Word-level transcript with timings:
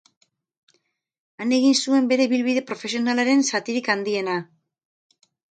Han 1.43 1.53
egin 1.57 1.77
zuen 1.81 2.07
bere 2.13 2.25
ibilbide 2.31 2.65
profesionalaren 2.71 3.45
zatirik 3.53 3.93
handiena. 3.97 4.41